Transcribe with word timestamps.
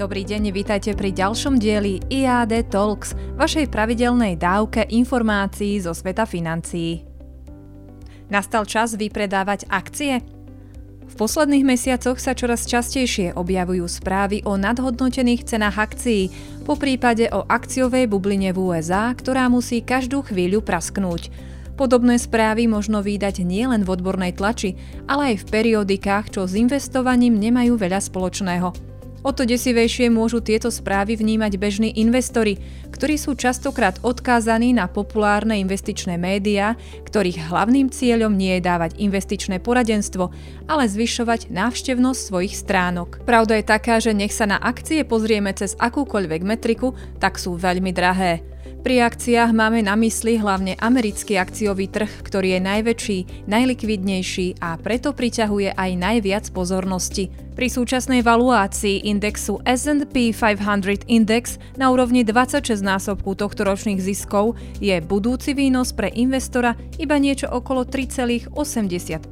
Dobrý 0.00 0.24
deň, 0.24 0.48
vítajte 0.56 0.96
pri 0.96 1.12
ďalšom 1.12 1.60
dieli 1.60 2.00
IAD 2.08 2.72
Talks, 2.72 3.12
vašej 3.36 3.68
pravidelnej 3.68 4.40
dávke 4.40 4.88
informácií 4.88 5.76
zo 5.76 5.92
sveta 5.92 6.24
financií. 6.24 7.04
Nastal 8.32 8.64
čas 8.64 8.96
vypredávať 8.96 9.68
akcie? 9.68 10.24
V 11.04 11.14
posledných 11.20 11.68
mesiacoch 11.68 12.16
sa 12.16 12.32
čoraz 12.32 12.64
častejšie 12.64 13.36
objavujú 13.36 13.84
správy 13.84 14.40
o 14.48 14.56
nadhodnotených 14.56 15.44
cenách 15.44 15.92
akcií, 15.92 16.32
po 16.64 16.80
prípade 16.80 17.28
o 17.28 17.44
akciovej 17.44 18.08
bubline 18.08 18.56
v 18.56 18.72
USA, 18.72 19.12
ktorá 19.12 19.52
musí 19.52 19.84
každú 19.84 20.24
chvíľu 20.24 20.64
prasknúť. 20.64 21.28
Podobné 21.76 22.16
správy 22.16 22.72
možno 22.72 23.04
výdať 23.04 23.44
nielen 23.44 23.84
v 23.84 24.00
odbornej 24.00 24.32
tlači, 24.32 24.80
ale 25.04 25.36
aj 25.36 25.44
v 25.44 25.48
periodikách, 25.60 26.32
čo 26.32 26.48
s 26.48 26.56
investovaním 26.56 27.36
nemajú 27.36 27.76
veľa 27.76 28.00
spoločného. 28.00 28.89
O 29.20 29.36
to 29.36 29.44
desivejšie 29.44 30.08
môžu 30.08 30.40
tieto 30.40 30.72
správy 30.72 31.12
vnímať 31.20 31.60
bežní 31.60 31.92
investori, 32.00 32.56
ktorí 32.88 33.20
sú 33.20 33.36
častokrát 33.36 34.00
odkázaní 34.00 34.72
na 34.72 34.88
populárne 34.88 35.60
investičné 35.60 36.16
médiá, 36.16 36.72
ktorých 37.04 37.52
hlavným 37.52 37.92
cieľom 37.92 38.32
nie 38.32 38.56
je 38.56 38.64
dávať 38.64 38.96
investičné 38.96 39.60
poradenstvo, 39.60 40.32
ale 40.64 40.88
zvyšovať 40.88 41.52
návštevnosť 41.52 42.20
svojich 42.20 42.54
stránok. 42.56 43.20
Pravda 43.28 43.60
je 43.60 43.64
taká, 43.68 44.00
že 44.00 44.16
nech 44.16 44.32
sa 44.32 44.48
na 44.48 44.56
akcie 44.56 45.04
pozrieme 45.04 45.52
cez 45.52 45.76
akúkoľvek 45.76 46.40
metriku, 46.40 46.96
tak 47.20 47.36
sú 47.36 47.60
veľmi 47.60 47.92
drahé. 47.92 48.49
Pri 48.80 49.04
akciách 49.04 49.52
máme 49.52 49.84
na 49.84 49.92
mysli 49.92 50.40
hlavne 50.40 50.72
americký 50.80 51.36
akciový 51.36 51.84
trh, 51.92 52.24
ktorý 52.24 52.56
je 52.56 52.60
najväčší, 52.64 53.18
najlikvidnejší 53.44 54.56
a 54.56 54.80
preto 54.80 55.12
priťahuje 55.12 55.76
aj 55.76 55.90
najviac 56.00 56.48
pozornosti. 56.48 57.28
Pri 57.52 57.68
súčasnej 57.68 58.24
valuácii 58.24 59.04
indexu 59.04 59.60
S&P 59.68 60.32
500 60.32 61.12
Index 61.12 61.60
na 61.76 61.92
úrovni 61.92 62.24
26 62.24 62.80
násobku 62.80 63.36
tohto 63.36 63.68
ročných 63.68 64.00
ziskov 64.00 64.56
je 64.80 64.96
budúci 65.04 65.52
výnos 65.52 65.92
pre 65.92 66.08
investora 66.16 66.72
iba 66.96 67.20
niečo 67.20 67.52
okolo 67.52 67.84
3,85%. 67.84 69.28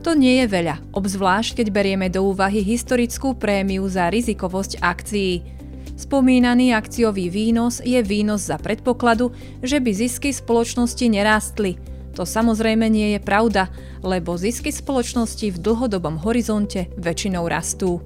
To 0.00 0.10
nie 0.16 0.40
je 0.40 0.46
veľa, 0.48 0.96
obzvlášť 0.96 1.60
keď 1.60 1.66
berieme 1.68 2.08
do 2.08 2.24
úvahy 2.24 2.64
historickú 2.64 3.36
prémiu 3.36 3.84
za 3.84 4.08
rizikovosť 4.08 4.80
akcií. 4.80 5.60
Spomínaný 5.96 6.74
akciový 6.74 7.30
výnos 7.30 7.78
je 7.84 8.00
výnos 8.02 8.48
za 8.48 8.58
predpokladu, 8.58 9.30
že 9.62 9.78
by 9.78 9.90
zisky 9.94 10.34
spoločnosti 10.34 11.06
nerástli. 11.06 11.78
To 12.18 12.28
samozrejme 12.28 12.88
nie 12.92 13.16
je 13.16 13.20
pravda, 13.20 13.72
lebo 14.04 14.36
zisky 14.36 14.68
spoločnosti 14.68 15.48
v 15.48 15.58
dlhodobom 15.62 16.20
horizonte 16.20 16.92
väčšinou 17.00 17.48
rastú. 17.48 18.04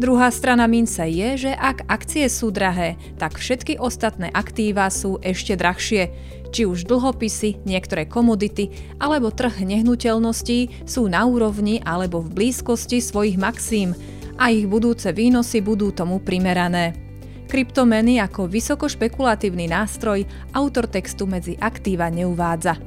Druhá 0.00 0.32
strana 0.32 0.64
mince 0.64 1.04
je, 1.12 1.48
že 1.48 1.52
ak 1.52 1.84
akcie 1.84 2.24
sú 2.32 2.48
drahé, 2.48 2.96
tak 3.20 3.36
všetky 3.36 3.76
ostatné 3.76 4.32
aktíva 4.32 4.88
sú 4.88 5.20
ešte 5.20 5.60
drahšie. 5.60 6.08
Či 6.50 6.64
už 6.64 6.88
dlhopisy, 6.88 7.60
niektoré 7.68 8.08
komodity 8.08 8.72
alebo 8.96 9.28
trh 9.28 9.60
nehnuteľností 9.60 10.88
sú 10.88 11.04
na 11.04 11.28
úrovni 11.28 11.84
alebo 11.84 12.24
v 12.24 12.32
blízkosti 12.32 13.04
svojich 13.04 13.36
maxím– 13.36 13.92
a 14.40 14.48
ich 14.48 14.64
budúce 14.64 15.12
výnosy 15.12 15.60
budú 15.60 15.92
tomu 15.92 16.24
primerané. 16.24 16.96
Kryptomeny 17.44 18.16
ako 18.24 18.48
vysokošpekulatívny 18.48 19.68
nástroj 19.68 20.24
autor 20.56 20.88
textu 20.88 21.28
medzi 21.28 21.60
aktíva 21.60 22.08
neuvádza. 22.08 22.80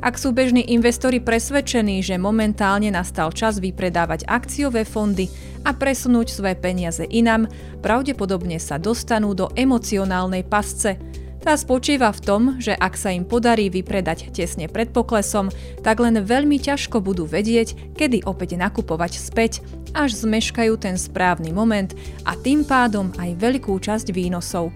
Ak 0.00 0.16
sú 0.16 0.32
bežní 0.32 0.64
investori 0.72 1.20
presvedčení, 1.20 2.00
že 2.00 2.16
momentálne 2.16 2.88
nastal 2.88 3.36
čas 3.36 3.60
vypredávať 3.60 4.24
akciové 4.24 4.88
fondy 4.88 5.28
a 5.68 5.76
presunúť 5.76 6.32
svoje 6.32 6.56
peniaze 6.56 7.04
inam, 7.04 7.44
pravdepodobne 7.84 8.56
sa 8.56 8.80
dostanú 8.80 9.36
do 9.36 9.52
emocionálnej 9.52 10.48
pasce– 10.48 10.96
tá 11.40 11.56
spočíva 11.56 12.12
v 12.12 12.20
tom, 12.20 12.42
že 12.60 12.76
ak 12.76 12.94
sa 13.00 13.10
im 13.16 13.24
podarí 13.24 13.72
vypredať 13.72 14.36
tesne 14.36 14.68
pred 14.68 14.92
poklesom, 14.92 15.48
tak 15.80 16.04
len 16.04 16.20
veľmi 16.20 16.60
ťažko 16.60 17.00
budú 17.00 17.24
vedieť, 17.24 17.96
kedy 17.96 18.28
opäť 18.28 18.60
nakupovať 18.60 19.16
späť, 19.16 19.64
až 19.96 20.20
zmeškajú 20.20 20.76
ten 20.76 21.00
správny 21.00 21.50
moment 21.50 21.96
a 22.28 22.36
tým 22.36 22.62
pádom 22.62 23.10
aj 23.16 23.40
veľkú 23.40 23.72
časť 23.80 24.12
výnosov. 24.12 24.70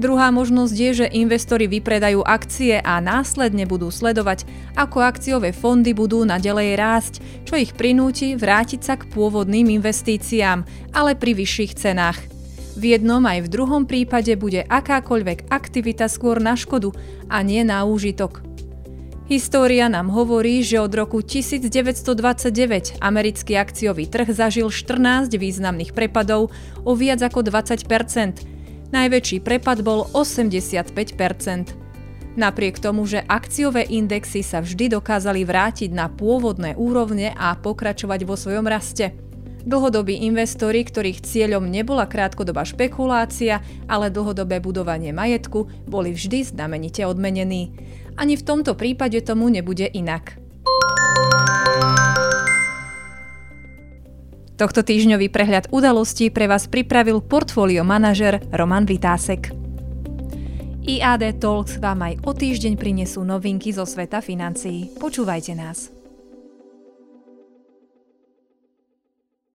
Druhá 0.00 0.32
možnosť 0.32 0.74
je, 0.74 0.90
že 1.04 1.14
investori 1.14 1.68
vypredajú 1.68 2.24
akcie 2.24 2.80
a 2.80 2.96
následne 3.04 3.68
budú 3.68 3.92
sledovať, 3.92 4.48
ako 4.72 5.04
akciové 5.04 5.52
fondy 5.52 5.92
budú 5.92 6.24
naďalej 6.24 6.68
rásť, 6.80 7.14
čo 7.44 7.60
ich 7.60 7.76
prinúti 7.76 8.32
vrátiť 8.32 8.80
sa 8.80 8.96
k 8.96 9.04
pôvodným 9.12 9.68
investíciám, 9.68 10.64
ale 10.96 11.12
pri 11.12 11.36
vyšších 11.36 11.76
cenách– 11.76 12.18
v 12.72 12.96
jednom 12.96 13.20
aj 13.24 13.44
v 13.44 13.52
druhom 13.52 13.82
prípade 13.84 14.32
bude 14.36 14.64
akákoľvek 14.64 15.52
aktivita 15.52 16.08
skôr 16.08 16.40
na 16.40 16.56
škodu 16.56 16.92
a 17.28 17.40
nie 17.44 17.60
na 17.62 17.84
úžitok. 17.84 18.40
História 19.30 19.88
nám 19.88 20.12
hovorí, 20.12 20.60
že 20.60 20.76
od 20.82 20.92
roku 20.92 21.24
1929 21.24 23.00
americký 23.00 23.56
akciový 23.56 24.04
trh 24.10 24.28
zažil 24.28 24.68
14 24.68 25.32
významných 25.32 25.96
prepadov 25.96 26.52
o 26.84 26.92
viac 26.92 27.22
ako 27.24 27.40
20% 27.46 28.52
Najväčší 28.92 29.40
prepad 29.40 29.80
bol 29.80 30.04
85% 30.12 31.80
Napriek 32.32 32.80
tomu, 32.80 33.04
že 33.04 33.20
akciové 33.24 33.88
indexy 33.92 34.40
sa 34.40 34.64
vždy 34.64 34.96
dokázali 34.96 35.44
vrátiť 35.44 35.92
na 35.92 36.08
pôvodné 36.08 36.72
úrovne 36.80 37.36
a 37.36 37.52
pokračovať 37.52 38.20
vo 38.24 38.40
svojom 38.40 38.64
raste. 38.64 39.12
Dlhodobí 39.62 40.26
investori, 40.26 40.82
ktorých 40.82 41.22
cieľom 41.22 41.70
nebola 41.70 42.10
krátkodobá 42.10 42.66
špekulácia, 42.66 43.62
ale 43.86 44.10
dlhodobé 44.10 44.58
budovanie 44.58 45.14
majetku, 45.14 45.70
boli 45.86 46.10
vždy 46.10 46.50
znamenite 46.50 47.06
odmenení. 47.06 47.70
Ani 48.18 48.34
v 48.34 48.42
tomto 48.42 48.74
prípade 48.74 49.22
tomu 49.22 49.46
nebude 49.48 49.86
inak. 49.86 50.36
Tohto 54.58 54.86
týždňový 54.86 55.32
prehľad 55.32 55.70
udalostí 55.74 56.30
pre 56.30 56.46
vás 56.46 56.70
pripravil 56.70 57.18
portfólio 57.24 57.82
manažer 57.82 58.42
Roman 58.54 58.86
Vitásek. 58.86 59.50
IAD 60.82 61.38
Talks 61.38 61.78
vám 61.78 62.02
aj 62.02 62.14
o 62.26 62.34
týždeň 62.34 62.74
prinesú 62.74 63.22
novinky 63.22 63.70
zo 63.70 63.86
sveta 63.86 64.18
financií. 64.18 64.90
Počúvajte 64.98 65.54
nás. 65.54 66.01